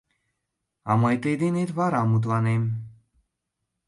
[0.89, 2.63] А мый тый денет вара мутланем!..